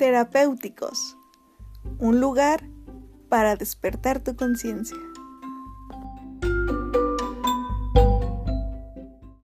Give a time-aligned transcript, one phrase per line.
[0.00, 1.18] Terapéuticos.
[1.98, 2.66] Un lugar
[3.28, 4.96] para despertar tu conciencia.